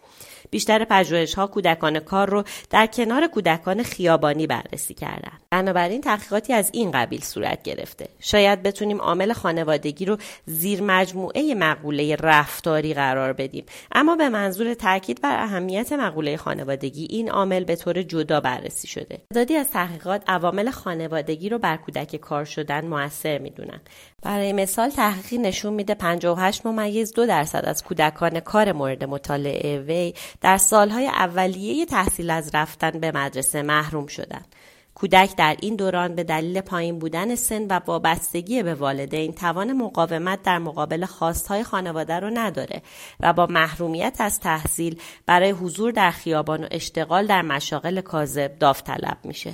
بیشتر 0.53 0.85
پژوهش 0.85 1.33
ها 1.33 1.47
کودکان 1.47 1.99
کار 1.99 2.29
رو 2.29 2.43
در 2.69 2.87
کنار 2.87 3.27
کودکان 3.27 3.83
خیابانی 3.83 4.47
بررسی 4.47 4.93
کردن. 4.93 5.31
بنابراین 5.49 6.01
تحقیقاتی 6.01 6.53
از 6.53 6.69
این 6.73 6.91
قبیل 6.91 7.21
صورت 7.21 7.63
گرفته. 7.63 8.09
شاید 8.19 8.63
بتونیم 8.63 9.01
عامل 9.01 9.33
خانوادگی 9.33 10.05
رو 10.05 10.17
زیر 10.45 10.83
مجموعه 10.83 11.55
مقوله 11.55 12.15
رفتاری 12.15 12.93
قرار 12.93 13.33
بدیم. 13.33 13.65
اما 13.91 14.15
به 14.15 14.29
منظور 14.29 14.73
تاکید 14.73 15.21
بر 15.21 15.43
اهمیت 15.43 15.93
مقوله 15.93 16.37
خانوادگی 16.37 17.07
این 17.09 17.31
عامل 17.31 17.63
به 17.63 17.75
طور 17.75 18.01
جدا 18.01 18.39
بررسی 18.39 18.87
شده. 18.87 19.21
تعدادی 19.33 19.55
از 19.55 19.71
تحقیقات 19.71 20.23
عوامل 20.27 20.69
خانوادگی 20.69 21.49
رو 21.49 21.57
بر 21.59 21.77
کودک 21.77 22.15
کار 22.15 22.45
شدن 22.45 22.85
موثر 22.85 23.37
می‌دونن. 23.37 23.81
برای 24.23 24.53
مثال 24.53 24.89
تحقیقی 24.89 25.37
نشون 25.37 25.73
میده 25.73 25.95
58 25.95 26.65
ممیز 26.65 27.13
دو 27.13 27.25
درصد 27.25 27.63
از 27.65 27.83
کودکان 27.83 28.39
کار 28.39 28.71
مورد 28.71 29.03
مطالعه 29.03 29.79
وی 29.79 30.13
در 30.43 30.57
سالهای 30.57 31.07
اولیه 31.07 31.85
تحصیل 31.85 32.29
از 32.29 32.49
رفتن 32.53 32.91
به 32.91 33.11
مدرسه 33.11 33.61
محروم 33.61 34.07
شدند. 34.07 34.55
کودک 34.95 35.35
در 35.35 35.55
این 35.61 35.75
دوران 35.75 36.15
به 36.15 36.23
دلیل 36.23 36.61
پایین 36.61 36.99
بودن 36.99 37.35
سن 37.35 37.67
و 37.67 37.79
وابستگی 37.87 38.63
به 38.63 38.73
والدین 38.75 39.33
توان 39.33 39.73
مقاومت 39.73 40.43
در 40.43 40.57
مقابل 40.57 41.05
خواستهای 41.05 41.63
خانواده 41.63 42.19
رو 42.19 42.29
نداره 42.33 42.81
و 43.19 43.33
با 43.33 43.45
محرومیت 43.45 44.15
از 44.19 44.39
تحصیل 44.39 45.01
برای 45.25 45.49
حضور 45.49 45.91
در 45.91 46.11
خیابان 46.11 46.63
و 46.63 46.67
اشتغال 46.71 47.27
در 47.27 47.41
مشاغل 47.41 48.01
کاذب 48.01 48.59
داوطلب 48.59 49.17
میشه. 49.23 49.53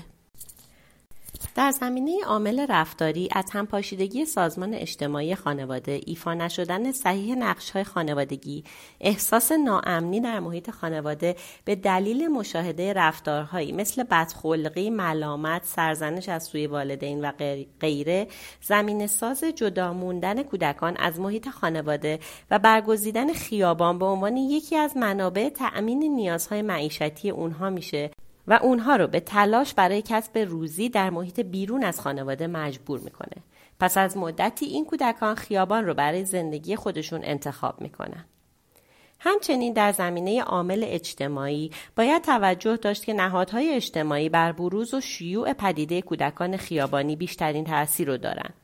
در 1.56 1.72
زمینه 1.72 2.12
عامل 2.28 2.66
رفتاری 2.70 3.30
از 3.32 3.46
همپاشیدگی 3.52 4.26
سازمان 4.26 4.74
اجتماعی 4.74 5.36
خانواده 5.36 6.02
ایفا 6.06 6.34
نشدن 6.34 6.92
صحیح 6.92 7.36
نقشهای 7.36 7.84
خانوادگی 7.84 8.64
احساس 9.02 9.52
ناامنی 9.52 10.22
در 10.22 10.40
محیط 10.40 10.72
خانواده 10.72 11.36
به 11.66 11.76
دلیل 11.76 12.28
مشاهده 12.28 12.94
رفتارهایی 12.94 13.72
مثل 13.72 14.04
بدخلقی 14.04 14.90
ملامت 14.90 15.66
سرزنش 15.66 16.30
از 16.30 16.44
سوی 16.44 16.68
والدین 16.68 17.26
و 17.26 17.32
غیره 17.80 18.28
زمین 18.62 19.08
ساز 19.08 19.44
جدا 19.44 19.94
موندن 19.94 20.44
کودکان 20.44 20.98
از 20.98 21.20
محیط 21.20 21.50
خانواده 21.50 22.20
و 22.52 22.60
برگزیدن 22.60 23.34
خیابان 23.34 24.00
به 24.00 24.06
عنوان 24.06 24.38
یکی 24.38 24.76
از 24.76 24.98
منابع 24.98 25.50
تأمین 25.50 26.16
نیازهای 26.16 26.62
معیشتی 26.62 27.30
اونها 27.30 27.70
میشه. 27.70 28.12
و 28.50 28.60
اونها 28.62 28.96
رو 28.96 29.08
به 29.08 29.20
تلاش 29.20 29.74
برای 29.74 30.02
کسب 30.02 30.38
روزی 30.38 30.90
در 30.90 31.10
محیط 31.10 31.40
بیرون 31.40 31.84
از 31.84 32.02
خانواده 32.02 32.48
مجبور 32.48 33.00
می‌کنه. 33.00 33.44
پس 33.80 33.98
از 33.98 34.18
مدتی 34.18 34.66
این 34.66 34.86
کودکان 34.86 35.36
خیابان 35.36 35.86
رو 35.86 35.94
برای 35.94 36.26
زندگی 36.26 36.76
خودشون 36.76 37.22
انتخاب 37.24 37.82
می‌کنن. 37.82 38.26
همچنین 39.20 39.74
در 39.74 39.92
زمینه 39.92 40.42
عامل 40.42 40.84
اجتماعی 40.88 41.72
باید 41.96 42.22
توجه 42.22 42.78
داشت 42.78 43.06
که 43.06 43.14
نهادهای 43.14 43.70
اجتماعی 43.70 44.30
بر 44.30 44.52
بروز 44.52 44.94
و 44.94 45.02
شیوع 45.02 45.54
پدیده 45.54 46.02
کودکان 46.02 46.58
خیابانی 46.58 47.16
بیشترین 47.16 47.66
تاثیر 47.66 48.08
رو 48.08 48.18
دارند. 48.18 48.59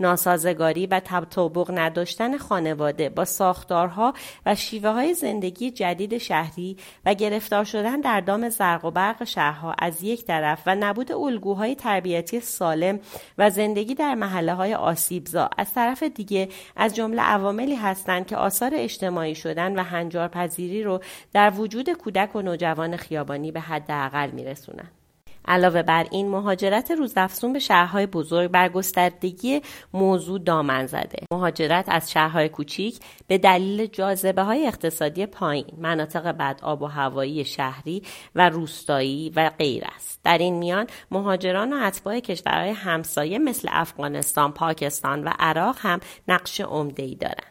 ناسازگاری 0.00 0.86
و 0.86 1.00
تطابق 1.04 1.70
نداشتن 1.74 2.38
خانواده 2.38 3.08
با 3.08 3.24
ساختارها 3.24 4.14
و 4.46 4.54
شیوه 4.54 4.90
های 4.90 5.14
زندگی 5.14 5.70
جدید 5.70 6.18
شهری 6.18 6.76
و 7.06 7.14
گرفتار 7.14 7.64
شدن 7.64 8.00
در 8.00 8.20
دام 8.20 8.48
زرق 8.48 8.84
و 8.84 8.90
برق 8.90 9.24
شهرها 9.24 9.74
از 9.78 10.02
یک 10.02 10.24
طرف 10.24 10.62
و 10.66 10.74
نبود 10.74 11.12
الگوهای 11.12 11.74
تربیتی 11.74 12.40
سالم 12.40 13.00
و 13.38 13.50
زندگی 13.50 13.94
در 13.94 14.14
محله 14.14 14.54
های 14.54 14.74
آسیبزا 14.74 15.50
از 15.58 15.72
طرف 15.74 16.02
دیگه 16.02 16.48
از 16.76 16.96
جمله 16.96 17.22
عواملی 17.22 17.74
هستند 17.74 18.26
که 18.26 18.36
آثار 18.36 18.70
اجتماعی 18.74 19.34
شدن 19.34 19.78
و 19.78 19.82
هنجار 19.82 20.28
پذیری 20.28 20.82
رو 20.82 21.00
در 21.32 21.52
وجود 21.56 21.90
کودک 21.90 22.36
و 22.36 22.42
نوجوان 22.42 22.96
خیابانی 22.96 23.52
به 23.52 23.60
حداقل 23.60 24.30
میرسونند. 24.30 24.99
علاوه 25.50 25.82
بر 25.82 26.06
این 26.10 26.28
مهاجرت 26.28 26.90
روزافزون 26.90 27.52
به 27.52 27.58
شهرهای 27.58 28.06
بزرگ 28.06 28.50
بر 28.50 28.68
گستردگی 28.68 29.60
موضوع 29.92 30.38
دامن 30.38 30.86
زده. 30.86 31.24
مهاجرت 31.32 31.84
از 31.88 32.10
شهرهای 32.10 32.48
کوچیک 32.48 33.00
به 33.26 33.38
دلیل 33.38 33.86
جاذبه 33.86 34.42
های 34.42 34.66
اقتصادی 34.66 35.26
پایین 35.26 35.66
مناطق 35.78 36.26
بد 36.26 36.60
آب 36.62 36.82
و 36.82 36.86
هوایی 36.86 37.44
شهری 37.44 38.02
و 38.34 38.48
روستایی 38.48 39.32
و 39.36 39.50
غیر 39.58 39.84
است. 39.96 40.20
در 40.24 40.38
این 40.38 40.54
میان 40.54 40.86
مهاجران 41.10 41.72
و 41.72 41.76
اتباع 41.86 42.20
کشورهای 42.20 42.70
همسایه 42.70 43.38
مثل 43.38 43.68
افغانستان 43.72 44.52
پاکستان 44.52 45.24
و 45.24 45.32
عراق 45.38 45.76
هم 45.78 46.00
نقش 46.28 46.60
عمدهای 46.60 47.14
دارند. 47.14 47.49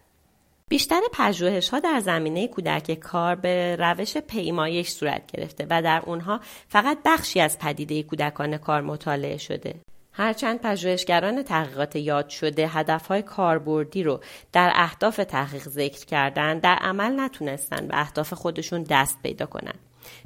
بیشتر 0.70 1.02
پژوهش 1.14 1.70
ها 1.70 1.80
در 1.80 2.00
زمینه 2.00 2.48
کودک 2.48 2.94
کار 2.94 3.36
به 3.36 3.76
روش 3.80 4.18
پیمایش 4.18 4.90
صورت 4.90 5.32
گرفته 5.32 5.68
و 5.70 5.82
در 5.82 6.02
اونها 6.06 6.40
فقط 6.68 6.98
بخشی 7.06 7.40
از 7.40 7.60
پدیده 7.60 8.04
کودکان 8.04 8.58
کار 8.58 8.82
مطالعه 8.82 9.38
شده. 9.38 9.76
هرچند 10.14 10.62
پژوهشگران 10.62 11.44
تحقیقات 11.44 11.96
یاد 11.96 12.30
شده 12.30 12.68
هدفهای 12.68 13.22
کاربردی 13.22 14.04
رو 14.04 14.20
در 14.52 14.72
اهداف 14.76 15.16
تحقیق 15.16 15.64
ذکر 15.70 16.06
کردن 16.06 16.60
در 16.60 16.76
عمل 16.76 17.20
نتونستن 17.20 17.88
به 17.88 18.00
اهداف 18.00 18.34
خودشون 18.34 18.84
دست 18.84 19.22
پیدا 19.24 19.46
کنند. 19.46 19.80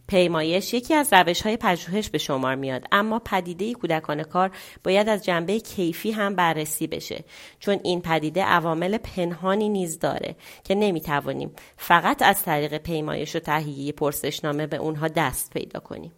پیمایش 0.08 0.74
یکی 0.74 0.94
از 0.94 1.14
روش 1.14 1.42
های 1.42 1.58
پژوهش 1.58 2.10
به 2.10 2.18
شمار 2.18 2.56
میاد. 2.56 2.84
اما 2.92 3.20
پدیده 3.20 3.74
کودکان 3.74 4.24
کار 4.24 4.52
باید 4.84 5.10
از 5.10 5.26
جنبه 5.26 5.60
کیفی 5.60 6.12
هم 6.12 6.36
بررسی 6.36 6.88
بشه 6.88 7.24
چون 7.60 7.80
این 7.84 8.02
پدیده 8.02 8.44
عوامل 8.44 8.98
پنهانی 8.98 9.70
نیز 9.70 10.00
داره 10.00 10.36
که 10.64 10.76
نمی‌توانیم 10.76 11.52
فقط 11.78 12.22
از 12.22 12.44
طریق 12.44 12.78
پیمایش 12.78 13.36
و 13.36 13.40
تهیه 13.40 13.92
پرسشنامه 13.92 14.68
به 14.68 14.78
اونها 14.78 15.08
دست 15.08 15.54
پیدا 15.54 15.80
کنیم. 15.80 16.12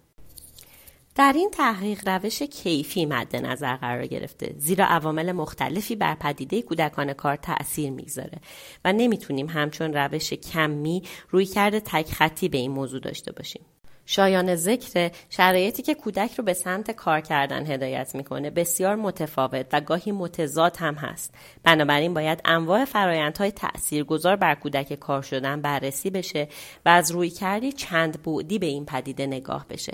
در 1.15 1.33
این 1.35 1.49
تحقیق 1.51 2.09
روش 2.09 2.41
کیفی 2.41 3.05
مد 3.05 3.35
نظر 3.35 3.75
قرار 3.75 4.07
گرفته 4.07 4.55
زیرا 4.57 4.85
عوامل 4.85 5.31
مختلفی 5.31 5.95
بر 5.95 6.15
پدیده 6.15 6.61
کودکان 6.61 7.13
کار 7.13 7.35
تأثیر 7.35 7.91
می‌گذاره 7.91 8.39
و 8.85 8.93
نمی‌تونیم 8.93 9.49
همچون 9.49 9.93
روش 9.93 10.33
کمی 10.33 11.03
روی 11.29 11.45
کرده 11.45 11.79
تک 11.79 12.11
خطی 12.11 12.49
به 12.49 12.57
این 12.57 12.71
موضوع 12.71 12.99
داشته 12.99 13.31
باشیم. 13.31 13.65
شایان 14.05 14.55
ذکر 14.55 15.11
شرایطی 15.29 15.83
که 15.83 15.93
کودک 15.93 16.35
رو 16.35 16.43
به 16.43 16.53
سمت 16.53 16.91
کار 16.91 17.21
کردن 17.21 17.71
هدایت 17.71 18.15
می‌کنه 18.15 18.49
بسیار 18.49 18.95
متفاوت 18.95 19.65
و 19.73 19.81
گاهی 19.81 20.11
متضاد 20.11 20.77
هم 20.77 20.95
هست. 20.95 21.33
بنابراین 21.63 22.13
باید 22.13 22.41
انواع 22.45 22.85
فرایندهای 22.85 23.51
تاثیرگذار 23.51 24.35
بر 24.35 24.55
کودک 24.55 24.93
کار 24.93 25.21
شدن 25.21 25.61
بررسی 25.61 26.09
بشه 26.09 26.47
و 26.85 26.89
از 26.89 27.11
روی 27.11 27.29
کردی 27.29 27.71
چند 27.71 28.23
بعدی 28.23 28.59
به 28.59 28.65
این 28.65 28.85
پدیده 28.85 29.27
نگاه 29.27 29.65
بشه. 29.69 29.93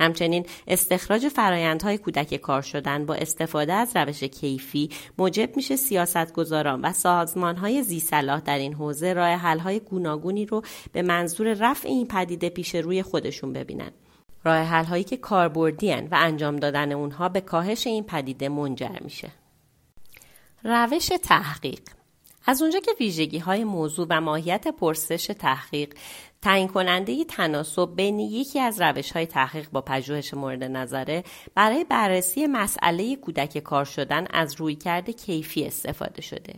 همچنین 0.00 0.46
استخراج 0.66 1.28
فرایندهای 1.28 1.98
کودک 1.98 2.34
کار 2.34 2.62
شدن 2.62 3.06
با 3.06 3.14
استفاده 3.14 3.72
از 3.72 3.96
روش 3.96 4.24
کیفی 4.24 4.90
موجب 5.18 5.56
میشه 5.56 5.76
سیاستگزاران 5.76 6.80
و 6.80 6.92
سازمانهای 6.92 7.82
زیصلاح 7.82 8.40
در 8.40 8.58
این 8.58 8.74
حوزه 8.74 9.12
راه 9.12 9.28
حلهای 9.28 9.80
گوناگونی 9.80 10.46
رو 10.46 10.62
به 10.92 11.02
منظور 11.02 11.52
رفع 11.52 11.88
این 11.88 12.08
پدیده 12.08 12.48
پیش 12.48 12.74
روی 12.74 13.02
خودشون 13.02 13.52
ببینن. 13.52 13.90
راه 14.44 14.58
حلهایی 14.58 15.04
که 15.04 15.16
کاربردی 15.16 15.92
و 15.92 16.08
انجام 16.12 16.56
دادن 16.56 16.92
اونها 16.92 17.28
به 17.28 17.40
کاهش 17.40 17.86
این 17.86 18.04
پدیده 18.04 18.48
منجر 18.48 18.98
میشه. 19.00 19.30
روش 20.64 21.06
تحقیق 21.22 21.80
از 22.46 22.62
اونجا 22.62 22.80
که 22.80 22.90
ویژگی 23.00 23.38
های 23.38 23.64
موضوع 23.64 24.06
و 24.10 24.20
ماهیت 24.20 24.68
پرسش 24.68 25.26
تحقیق 25.26 25.94
تعیین 26.42 26.68
کننده 26.68 27.24
تناسب 27.24 27.96
بین 27.96 28.18
یکی 28.18 28.60
از 28.60 28.80
روش 28.80 29.12
های 29.12 29.26
تحقیق 29.26 29.70
با 29.70 29.80
پژوهش 29.80 30.34
مورد 30.34 30.64
نظره 30.64 31.24
برای 31.54 31.84
بررسی 31.84 32.46
مسئله 32.46 33.16
کودک 33.16 33.58
کار 33.58 33.84
شدن 33.84 34.26
از 34.30 34.54
رویکرد 34.54 35.10
کیفی 35.10 35.64
استفاده 35.64 36.22
شده. 36.22 36.54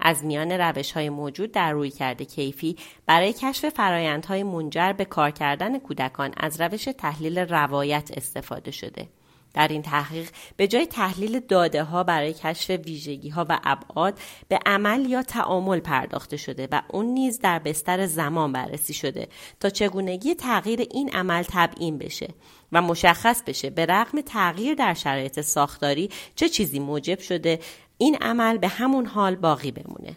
از 0.00 0.24
میان 0.24 0.52
روش 0.52 0.92
های 0.92 1.08
موجود 1.08 1.52
در 1.52 1.72
رویکرد 1.72 2.22
کیفی 2.22 2.76
برای 3.06 3.32
کشف 3.32 3.68
فرایندهای 3.68 4.42
منجر 4.42 4.92
به 4.92 5.04
کار 5.04 5.30
کردن 5.30 5.78
کودکان 5.78 6.34
از 6.36 6.60
روش 6.60 6.84
تحلیل 6.84 7.38
روایت 7.38 8.10
استفاده 8.16 8.70
شده. 8.70 9.08
در 9.54 9.68
این 9.68 9.82
تحقیق 9.82 10.30
به 10.56 10.68
جای 10.68 10.86
تحلیل 10.86 11.40
داده 11.40 11.84
ها 11.84 12.04
برای 12.04 12.32
کشف 12.32 12.70
ویژگی 12.70 13.28
ها 13.28 13.46
و 13.48 13.60
ابعاد 13.64 14.18
به 14.48 14.58
عمل 14.66 15.06
یا 15.10 15.22
تعامل 15.22 15.80
پرداخته 15.80 16.36
شده 16.36 16.68
و 16.72 16.82
اون 16.88 17.06
نیز 17.06 17.38
در 17.38 17.58
بستر 17.58 18.06
زمان 18.06 18.52
بررسی 18.52 18.94
شده 18.94 19.28
تا 19.60 19.70
چگونگی 19.70 20.34
تغییر 20.34 20.80
این 20.80 21.10
عمل 21.10 21.42
تبیین 21.48 21.98
بشه 21.98 22.28
و 22.72 22.82
مشخص 22.82 23.42
بشه 23.42 23.70
به 23.70 23.86
رغم 23.86 24.20
تغییر 24.20 24.74
در 24.74 24.94
شرایط 24.94 25.40
ساختاری 25.40 26.10
چه 26.36 26.48
چیزی 26.48 26.78
موجب 26.78 27.18
شده 27.18 27.58
این 27.98 28.16
عمل 28.16 28.58
به 28.58 28.68
همون 28.68 29.06
حال 29.06 29.36
باقی 29.36 29.70
بمونه. 29.70 30.16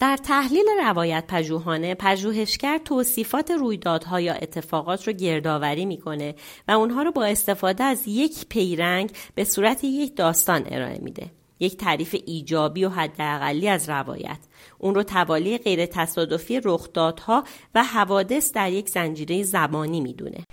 در 0.00 0.16
تحلیل 0.16 0.66
روایت 0.84 1.24
پژوهانه 1.28 1.94
پژوهشگر 1.94 2.78
توصیفات 2.78 3.50
رویدادها 3.50 4.20
یا 4.20 4.32
اتفاقات 4.32 5.06
رو 5.06 5.12
گردآوری 5.12 5.86
می‌کنه 5.86 6.34
و 6.68 6.72
اونها 6.72 7.02
رو 7.02 7.12
با 7.12 7.24
استفاده 7.24 7.84
از 7.84 8.02
یک 8.06 8.46
پیرنگ 8.48 9.10
به 9.34 9.44
صورت 9.44 9.84
یک 9.84 10.16
داستان 10.16 10.62
ارائه 10.66 10.98
میده. 11.02 11.30
یک 11.60 11.76
تعریف 11.76 12.16
ایجابی 12.26 12.84
و 12.84 12.88
حداقلی 12.88 13.68
از 13.68 13.88
روایت. 13.88 14.38
اون 14.78 14.94
رو 14.94 15.02
توالی 15.02 15.58
غیر 15.58 15.86
تصادفی 15.86 16.60
رخدادها 16.64 17.44
و 17.74 17.84
حوادث 17.84 18.52
در 18.52 18.72
یک 18.72 18.88
زنجیره 18.88 19.42
زمانی 19.42 20.00
می‌دونه. 20.00 20.44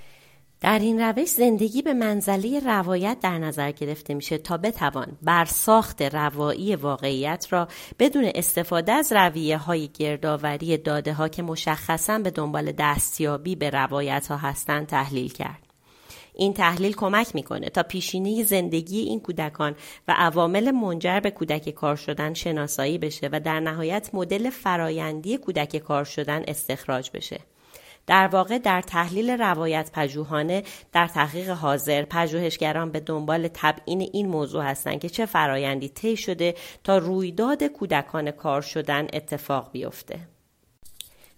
در 0.65 0.79
این 0.79 1.01
روش 1.01 1.29
زندگی 1.29 1.81
به 1.81 1.93
منزله 1.93 2.59
روایت 2.59 3.17
در 3.21 3.37
نظر 3.37 3.71
گرفته 3.71 4.13
میشه 4.13 4.37
تا 4.37 4.57
بتوان 4.57 5.17
بر 5.21 5.45
ساخت 5.45 6.01
روایی 6.01 6.75
واقعیت 6.75 7.47
را 7.49 7.67
بدون 7.99 8.31
استفاده 8.35 8.91
از 8.91 9.13
رویه 9.13 9.57
های 9.57 9.87
گردآوری 9.87 10.77
داده 10.77 11.13
ها 11.13 11.27
که 11.27 11.43
مشخصا 11.43 12.19
به 12.19 12.31
دنبال 12.31 12.71
دستیابی 12.71 13.55
به 13.55 13.69
روایت 13.69 14.27
ها 14.27 14.37
هستند 14.37 14.87
تحلیل 14.87 15.33
کرد. 15.33 15.61
این 16.35 16.53
تحلیل 16.53 16.93
کمک 16.93 17.35
می‌کنه 17.35 17.69
تا 17.69 17.83
پیشینه 17.83 18.43
زندگی 18.43 18.99
این 18.99 19.19
کودکان 19.19 19.75
و 20.07 20.15
عوامل 20.17 20.71
منجر 20.71 21.19
به 21.19 21.31
کودک 21.31 21.69
کار 21.69 21.95
شدن 21.95 22.33
شناسایی 22.33 22.97
بشه 22.97 23.29
و 23.31 23.39
در 23.39 23.59
نهایت 23.59 24.09
مدل 24.13 24.49
فرایندی 24.49 25.37
کودک 25.37 25.77
کار 25.77 26.03
شدن 26.03 26.43
استخراج 26.47 27.11
بشه. 27.13 27.39
در 28.07 28.27
واقع 28.27 28.57
در 28.57 28.81
تحلیل 28.81 29.29
روایت 29.29 29.91
پژوهانه 29.93 30.63
در 30.91 31.07
تحقیق 31.07 31.49
حاضر 31.49 32.05
پژوهشگران 32.05 32.91
به 32.91 32.99
دنبال 32.99 33.49
تبیین 33.53 34.09
این 34.13 34.27
موضوع 34.27 34.63
هستند 34.63 34.99
که 34.99 35.09
چه 35.09 35.25
فرایندی 35.25 35.89
طی 35.89 36.17
شده 36.17 36.55
تا 36.83 36.97
رویداد 36.97 37.63
کودکان 37.63 38.31
کار 38.31 38.61
شدن 38.61 39.07
اتفاق 39.13 39.71
بیفته. 39.71 40.19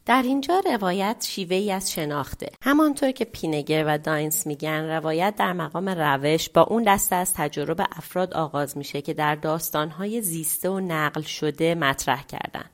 در 0.08 0.22
اینجا 0.22 0.62
روایت 0.66 1.26
شیوه 1.30 1.56
ای 1.56 1.72
از 1.72 1.92
شناخته. 1.92 2.48
همانطور 2.62 3.12
که 3.12 3.26
پینگر 3.26 3.84
و 3.88 3.98
داینس 3.98 4.48
میگن 4.48 4.90
روایت 4.90 5.36
در 5.38 5.54
مقام 5.54 5.90
روش 5.90 6.50
با 6.50 6.62
اون 6.62 6.84
دسته 6.84 7.16
از 7.16 7.34
تجربه 7.34 7.86
افراد 7.92 8.34
آغاز 8.34 8.78
میشه 8.78 9.02
که 9.02 9.14
در 9.14 9.36
داستانهای 9.36 10.22
زیسته 10.22 10.70
و 10.70 10.80
نقل 10.80 11.22
شده 11.22 11.76
مطرح 11.76 12.24
کردن. 12.24 12.66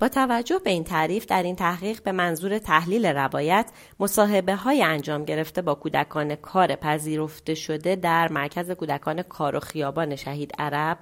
با 0.00 0.08
توجه 0.08 0.58
به 0.64 0.70
این 0.70 0.84
تعریف 0.84 1.26
در 1.26 1.42
این 1.42 1.56
تحقیق 1.56 2.02
به 2.02 2.12
منظور 2.12 2.58
تحلیل 2.58 3.06
روایت 3.06 3.70
مصاحبه 4.00 4.54
های 4.54 4.82
انجام 4.82 5.24
گرفته 5.24 5.62
با 5.62 5.74
کودکان 5.74 6.34
کار 6.34 6.76
پذیرفته 6.76 7.54
شده 7.54 7.96
در 7.96 8.32
مرکز 8.32 8.70
کودکان 8.70 9.22
کار 9.22 9.56
و 9.56 9.60
خیابان 9.60 10.16
شهید 10.16 10.52
عرب 10.58 10.98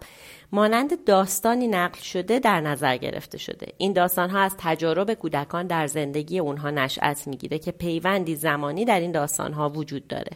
مانند 0.53 1.05
داستانی 1.05 1.69
نقل 1.69 1.99
شده 1.99 2.39
در 2.39 2.61
نظر 2.61 2.97
گرفته 2.97 3.39
شده. 3.39 3.73
این 3.79 3.93
داستان 3.93 4.31
ها 4.31 4.41
از 4.41 4.55
تجارب 4.59 5.15
کودکان 5.15 5.67
در 5.67 5.87
زندگی 5.87 6.39
اونها 6.39 6.71
نشأت 6.71 7.27
می‌گیره 7.27 7.59
که 7.59 7.73
پیوندی 7.73 8.37
زمانی 8.37 8.85
در 8.85 9.01
این 9.01 9.13
داستان 9.13 9.53
ها 9.53 9.69
وجود 9.69 10.09
داره. 10.09 10.33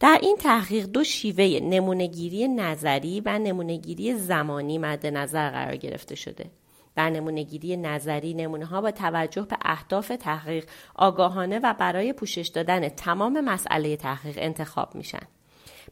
در 0.00 0.18
این 0.22 0.36
تحقیق 0.36 0.86
دو 0.86 1.04
شیوه 1.04 1.60
نمونهگیری 1.62 2.48
نظری 2.48 3.22
و 3.24 3.38
نمونهگیری 3.38 4.14
زمانی 4.14 4.78
مد 4.78 5.06
نظر 5.06 5.50
قرار 5.50 5.76
گرفته 5.76 6.14
شده. 6.14 6.50
در 6.96 7.10
نمونهگیری 7.10 7.76
نظری 7.76 8.34
نمونه 8.34 8.66
ها 8.66 8.80
با 8.80 8.90
توجه 8.90 9.42
به 9.42 9.56
اهداف 9.62 10.08
تحقیق 10.08 10.64
آگاهانه 10.94 11.58
و 11.58 11.74
برای 11.78 12.12
پوشش 12.12 12.48
دادن 12.48 12.88
تمام 12.88 13.40
مسئله 13.40 13.96
تحقیق 13.96 14.38
انتخاب 14.38 14.94
میشن. 14.94 15.26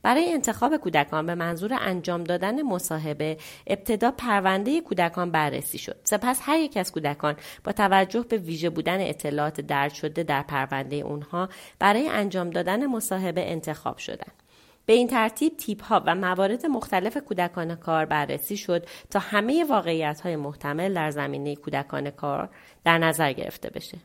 برای 0.03 0.33
انتخاب 0.33 0.77
کودکان 0.77 1.27
به 1.27 1.35
منظور 1.35 1.75
انجام 1.81 2.25
دادن 2.25 2.63
مصاحبه 2.63 3.37
ابتدا 3.67 4.11
پرونده 4.11 4.81
کودکان 4.81 5.31
بررسی 5.31 5.79
شد 5.79 5.97
سپس 6.05 6.41
هر 6.43 6.59
یک 6.59 6.77
از 6.77 6.93
کودکان 6.93 7.37
با 7.65 7.73
توجه 7.73 8.23
به 8.23 8.37
ویژه 8.37 8.71
بودن 8.71 9.01
اطلاعات 9.01 9.61
درد 9.61 9.93
شده 9.93 10.23
در 10.23 10.43
پرونده 10.43 10.97
اونها 10.97 11.49
برای 11.79 12.09
انجام 12.09 12.51
دادن 12.51 12.87
مصاحبه 12.87 13.51
انتخاب 13.51 13.99
شدند 13.99 14.43
به 14.89 14.95
این 14.95 15.09
ترتیب 15.09 15.57
تیپ 15.57 15.85
ها 15.85 16.03
و 16.07 16.15
موارد 16.15 16.67
مختلف 16.67 17.17
کودکان 17.17 17.75
کار 17.75 18.05
بررسی 18.05 18.57
شد 18.57 18.87
تا 19.11 19.19
همه 19.19 19.65
واقعیت 19.65 20.21
های 20.21 20.37
محتمل 20.37 20.95
در 20.95 21.11
زمینه 21.11 21.57
کودکان 21.57 22.11
کار 22.11 22.49
در 22.85 22.99
نظر 22.99 23.33
گرفته 23.33 23.71
بشه. 23.71 23.99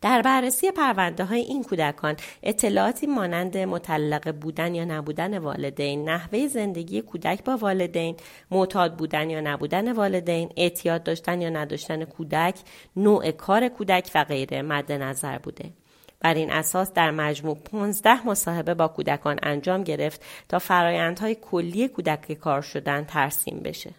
در 0.00 0.22
بررسی 0.22 0.70
پرونده 0.70 1.24
های 1.24 1.40
این 1.40 1.62
کودکان 1.62 2.16
اطلاعاتی 2.42 3.06
مانند 3.06 3.58
مطلقه 3.58 4.32
بودن 4.32 4.74
یا 4.74 4.84
نبودن 4.84 5.38
والدین، 5.38 6.08
نحوه 6.08 6.46
زندگی 6.46 7.02
کودک 7.02 7.44
با 7.44 7.56
والدین، 7.56 8.16
معتاد 8.50 8.96
بودن 8.96 9.30
یا 9.30 9.40
نبودن 9.40 9.92
والدین، 9.92 10.52
اعتیاد 10.56 11.02
داشتن 11.02 11.40
یا 11.40 11.48
نداشتن 11.48 12.04
کودک، 12.04 12.54
نوع 12.96 13.30
کار 13.30 13.68
کودک 13.68 14.10
و 14.14 14.24
غیره 14.24 14.62
مد 14.62 14.92
نظر 14.92 15.38
بوده. 15.38 15.70
بر 16.20 16.34
این 16.34 16.52
اساس 16.52 16.92
در 16.92 17.10
مجموع 17.10 17.54
15 17.54 18.26
مصاحبه 18.26 18.74
با 18.74 18.88
کودکان 18.88 19.38
انجام 19.42 19.84
گرفت 19.84 20.24
تا 20.48 20.58
فرایندهای 20.58 21.34
کلی 21.34 21.88
کودک 21.88 22.32
کار 22.32 22.62
شدن 22.62 23.04
ترسیم 23.04 23.60
بشه. 23.60 23.90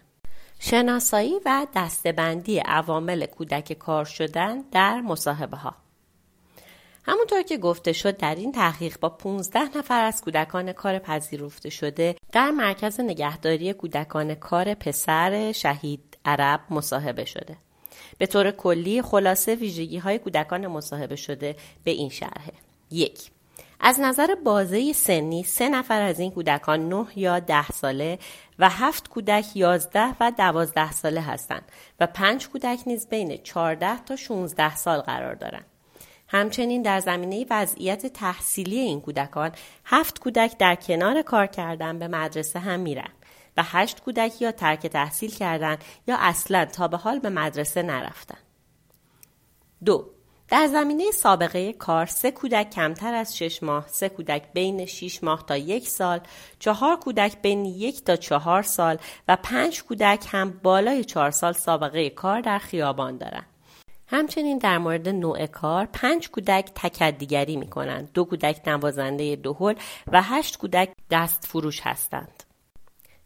شناسایی 0.58 1.34
و 1.46 1.66
دستبندی 1.76 2.58
عوامل 2.58 3.26
کودک 3.26 3.72
کار 3.72 4.04
شدن 4.04 4.60
در 4.72 5.00
مصاحبه 5.00 5.56
ها 5.56 5.74
همونطور 7.04 7.42
که 7.42 7.56
گفته 7.56 7.92
شد 7.92 8.16
در 8.16 8.34
این 8.34 8.52
تحقیق 8.52 9.00
با 9.00 9.08
15 9.08 9.78
نفر 9.78 10.02
از 10.02 10.20
کودکان 10.20 10.72
کار 10.72 10.98
پذیرفته 10.98 11.70
شده 11.70 12.16
در 12.32 12.50
مرکز 12.50 13.00
نگهداری 13.00 13.72
کودکان 13.72 14.34
کار 14.34 14.74
پسر 14.74 15.52
شهید 15.52 16.18
عرب 16.24 16.60
مصاحبه 16.70 17.24
شده. 17.24 17.56
به 18.18 18.26
طور 18.26 18.50
کلی 18.50 19.02
خلاصه 19.02 19.54
ویژگی 19.54 19.98
های 19.98 20.18
کودکان 20.18 20.66
مصاحبه 20.66 21.16
شده 21.16 21.56
به 21.84 21.90
این 21.90 22.08
شرحه 22.08 22.52
یک 22.90 23.30
از 23.80 24.00
نظر 24.00 24.34
بازه 24.44 24.92
سنی 24.92 25.42
سه 25.42 25.68
نفر 25.68 26.02
از 26.02 26.20
این 26.20 26.30
کودکان 26.30 26.88
نه 26.88 27.06
یا 27.16 27.38
ده 27.38 27.70
ساله 27.70 28.18
و 28.58 28.68
هفت 28.68 29.08
کودک 29.08 29.46
یازده 29.54 30.14
و 30.20 30.32
دوازده 30.38 30.92
ساله 30.92 31.20
هستند 31.20 31.62
و 32.00 32.06
پنج 32.06 32.48
کودک 32.48 32.80
نیز 32.86 33.08
بین 33.08 33.36
چهارده 33.36 33.98
تا 33.98 34.16
16 34.16 34.76
سال 34.76 35.00
قرار 35.00 35.34
دارند. 35.34 35.66
همچنین 36.28 36.82
در 36.82 37.00
زمینه 37.00 37.46
وضعیت 37.50 38.06
تحصیلی 38.06 38.78
این 38.78 39.00
کودکان 39.00 39.52
هفت 39.84 40.18
کودک 40.18 40.58
در 40.58 40.74
کنار 40.74 41.22
کار 41.22 41.46
کردن 41.46 41.98
به 41.98 42.08
مدرسه 42.08 42.58
هم 42.58 42.80
میرن 42.80 43.10
و 43.58 43.62
هشت 43.64 44.00
کودک 44.00 44.42
یا 44.42 44.52
ترک 44.52 44.86
تحصیل 44.86 45.30
کردند 45.30 45.84
یا 46.06 46.16
اصلا 46.18 46.64
تا 46.64 46.88
به 46.88 46.96
حال 46.96 47.18
به 47.18 47.28
مدرسه 47.30 47.82
نرفتن. 47.82 48.38
دو 49.84 50.10
در 50.48 50.66
زمینه 50.66 51.10
سابقه 51.10 51.72
کار 51.72 52.06
سه 52.06 52.30
کودک 52.30 52.70
کمتر 52.70 53.14
از 53.14 53.36
شش 53.36 53.62
ماه، 53.62 53.88
سه 53.88 54.08
کودک 54.08 54.42
بین 54.52 54.86
شش 54.86 55.24
ماه 55.24 55.44
تا 55.46 55.56
یک 55.56 55.88
سال، 55.88 56.20
چهار 56.58 56.96
کودک 56.96 57.42
بین 57.42 57.64
یک 57.64 58.04
تا 58.04 58.16
چهار 58.16 58.62
سال 58.62 58.98
و 59.28 59.36
پنج 59.42 59.82
کودک 59.82 60.26
هم 60.28 60.50
بالای 60.50 61.04
چهار 61.04 61.30
سال 61.30 61.52
سابقه 61.52 62.10
کار 62.10 62.40
در 62.40 62.58
خیابان 62.58 63.16
دارند. 63.16 63.46
همچنین 64.06 64.58
در 64.58 64.78
مورد 64.78 65.08
نوع 65.08 65.46
کار 65.46 65.88
پنج 65.92 66.30
کودک 66.30 66.70
تکدیگری 66.74 67.56
می 67.56 67.70
کنند. 67.70 68.12
دو 68.12 68.24
کودک 68.24 68.60
نوازنده 68.66 69.36
دهل 69.36 69.74
و 70.12 70.22
هشت 70.22 70.58
کودک 70.58 70.92
دست 71.10 71.46
فروش 71.46 71.80
هستند. 71.80 72.37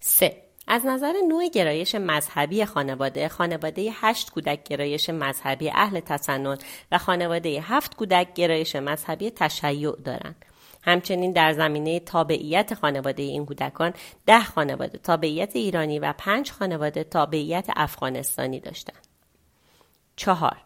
3. 0.05 0.43
از 0.67 0.87
نظر 0.87 1.13
نوع 1.29 1.49
گرایش 1.49 1.95
مذهبی 1.95 2.65
خانواده 2.65 3.29
خانواده 3.29 3.91
هشت 3.93 4.31
کودک 4.31 4.65
گرایش 4.65 5.11
مذهبی 5.11 5.71
اهل 5.71 6.01
تسنن 6.01 6.59
و 6.93 6.99
خانواده 6.99 7.61
هفت 7.61 7.97
کودک 7.97 8.35
گرایش 8.35 8.77
مذهبی 8.77 9.31
تشیع 9.31 9.97
دارند 10.05 10.45
همچنین 10.83 11.33
در 11.33 11.53
زمینه 11.53 12.01
تابعیت 12.01 12.75
خانواده 12.75 13.23
این 13.23 13.47
کودکان 13.47 13.95
ده 14.27 14.45
خانواده 14.45 14.99
تابعیت 14.99 15.57
ایرانی 15.57 15.99
و 15.99 16.15
پنج 16.19 16.51
خانواده 16.51 17.05
تابعیت 17.05 17.67
افغانستانی 17.77 18.61
داشتند. 18.61 19.07
چهار 20.17 20.57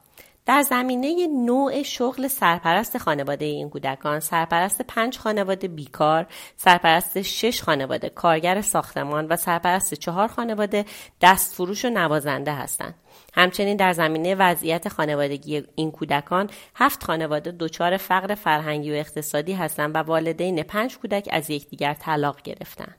در 0.46 0.62
زمینه 0.62 1.26
نوع 1.26 1.82
شغل 1.82 2.28
سرپرست 2.28 2.98
خانواده 2.98 3.44
این 3.44 3.70
کودکان 3.70 4.20
سرپرست 4.20 4.82
پنج 4.82 5.18
خانواده 5.18 5.68
بیکار 5.68 6.26
سرپرست 6.56 7.22
شش 7.22 7.62
خانواده 7.62 8.08
کارگر 8.08 8.60
ساختمان 8.60 9.26
و 9.26 9.36
سرپرست 9.36 9.94
چهار 9.94 10.28
خانواده 10.28 10.84
دستفروش 11.20 11.84
و 11.84 11.90
نوازنده 11.90 12.52
هستند. 12.52 12.94
همچنین 13.34 13.76
در 13.76 13.92
زمینه 13.92 14.34
وضعیت 14.34 14.88
خانوادگی 14.88 15.64
این 15.74 15.90
کودکان 15.90 16.50
هفت 16.74 17.04
خانواده 17.04 17.50
دچار 17.50 17.96
فقر 17.96 18.34
فرهنگی 18.34 18.92
و 18.92 18.94
اقتصادی 18.94 19.52
هستند 19.52 19.94
و 19.96 19.98
والدین 19.98 20.62
پنج 20.62 20.98
کودک 20.98 21.28
از 21.32 21.50
یکدیگر 21.50 21.94
طلاق 21.94 22.42
گرفتند. 22.42 22.94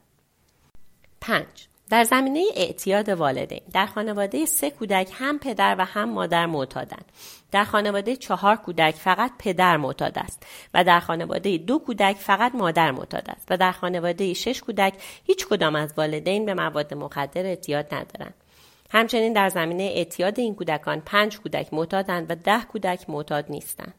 پنج 1.20 1.68
در 1.90 2.04
زمینه 2.04 2.44
اعتیاد 2.56 3.08
والدین 3.08 3.60
در 3.72 3.86
خانواده 3.86 4.46
سه 4.46 4.70
کودک 4.70 5.10
هم 5.14 5.38
پدر 5.38 5.76
و 5.78 5.84
هم 5.84 6.10
مادر 6.10 6.46
معتادند 6.46 7.04
در 7.52 7.64
خانواده 7.64 8.16
چهار 8.16 8.56
کودک 8.56 8.94
فقط 8.94 9.32
پدر 9.38 9.76
معتاد 9.76 10.18
است 10.18 10.46
و 10.74 10.84
در 10.84 11.00
خانواده 11.00 11.58
دو 11.58 11.78
کودک 11.78 12.16
فقط 12.16 12.54
مادر 12.54 12.90
معتاد 12.90 13.30
است 13.30 13.46
و 13.50 13.56
در 13.56 13.72
خانواده 13.72 14.34
شش 14.34 14.60
کودک 14.60 14.94
هیچ 15.24 15.46
کدام 15.46 15.76
از 15.76 15.92
والدین 15.96 16.46
به 16.46 16.54
مواد 16.54 16.94
مخدر 16.94 17.46
اعتیاد 17.46 17.94
ندارند. 17.94 18.34
همچنین 18.90 19.32
در 19.32 19.48
زمینه 19.48 19.82
اعتیاد 19.82 20.40
این 20.40 20.54
کودکان 20.54 21.00
پنج 21.00 21.40
کودک 21.40 21.74
معتادند 21.74 22.30
و 22.30 22.34
ده 22.34 22.60
کودک 22.72 23.10
معتاد 23.10 23.44
نیستند. 23.48 23.94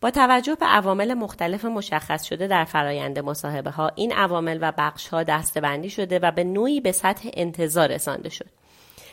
با 0.00 0.10
توجه 0.10 0.54
به 0.54 0.66
عوامل 0.66 1.14
مختلف 1.14 1.64
مشخص 1.64 2.24
شده 2.24 2.46
در 2.46 2.64
فرایند 2.64 3.18
مصاحبه 3.18 3.70
ها 3.70 3.90
این 3.94 4.12
عوامل 4.12 4.58
و 4.60 4.72
بخش 4.78 5.08
ها 5.08 5.22
دستبندی 5.22 5.90
شده 5.90 6.18
و 6.18 6.30
به 6.30 6.44
نوعی 6.44 6.80
به 6.80 6.92
سطح 6.92 7.28
انتظار 7.34 7.88
رسانده 7.88 8.28
شد. 8.28 8.46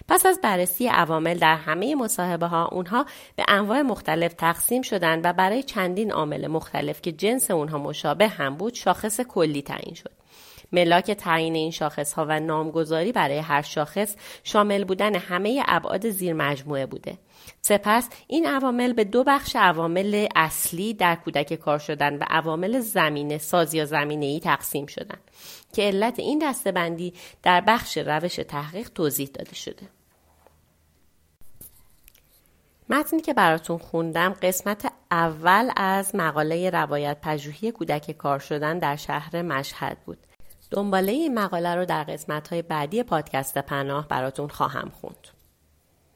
پس 0.08 0.26
از 0.26 0.40
بررسی 0.44 0.88
عوامل 0.88 1.38
در 1.38 1.56
همه 1.56 1.96
مصاحبه 1.96 2.46
ها 2.46 2.68
اونها 2.68 3.06
به 3.36 3.46
انواع 3.48 3.82
مختلف 3.82 4.34
تقسیم 4.34 4.82
شدند 4.82 5.22
و 5.24 5.34
برای 5.34 5.64
چندین 5.64 6.12
عامل 6.12 6.48
مختلف 6.48 7.02
که 7.02 7.12
جنس 7.12 7.52
اونها 7.52 7.78
مشابه 7.78 8.28
هم 8.28 8.56
بود 8.56 8.74
شاخص 8.74 9.22
کلی 9.22 9.62
تعیین 9.62 9.96
شد. 9.96 10.17
ملاک 10.72 11.12
تعیین 11.12 11.56
این 11.56 11.72
شاخص 11.72 12.14
ها 12.14 12.26
و 12.30 12.40
نامگذاری 12.40 13.12
برای 13.12 13.38
هر 13.38 13.62
شاخص 13.62 14.16
شامل 14.44 14.84
بودن 14.84 15.16
همه 15.16 15.64
ابعاد 15.68 16.10
زیر 16.10 16.34
مجموعه 16.34 16.86
بوده 16.86 17.18
سپس 17.62 18.10
این 18.28 18.48
عوامل 18.48 18.94
به 18.94 19.04
دو 19.04 19.24
بخش 19.24 19.56
عوامل 19.56 20.28
اصلی 20.36 20.94
در 20.94 21.16
کودک 21.16 21.54
کار 21.54 21.80
شدن 21.80 22.18
و 22.18 22.24
عوامل 22.30 22.80
زمینه 22.80 23.38
ساز 23.38 23.74
یا 23.74 23.86
زمینه 23.86 24.26
ای 24.26 24.40
تقسیم 24.40 24.86
شدن 24.86 25.20
که 25.74 25.82
علت 25.82 26.20
این 26.20 26.40
دستبندی 26.40 27.14
در 27.44 27.62
بخش 27.62 27.98
روش 27.98 28.36
تحقیق 28.36 28.90
توضیح 28.90 29.30
داده 29.34 29.56
شده 29.56 29.88
متنی 32.90 33.22
که 33.22 33.34
براتون 33.34 33.78
خوندم 33.78 34.36
قسمت 34.42 34.92
اول 35.12 35.70
از 35.76 36.16
مقاله 36.16 36.70
روایت 36.70 37.18
پژوهی 37.22 37.72
کودک 37.72 38.12
کار 38.12 38.40
شدن 38.40 38.80
در 38.80 38.96
شهر 38.96 39.42
مشهد 39.42 39.98
بود. 40.06 40.18
دنباله 40.72 41.12
این 41.12 41.40
مقاله 41.40 41.76
رو 41.76 41.86
در 41.86 42.04
قسمت 42.04 42.48
های 42.48 42.62
بعدی 42.62 43.04
پادکست 43.04 43.58
پناه 43.58 44.08
براتون 44.08 44.48
خواهم 44.48 44.92
خوند. 45.02 45.37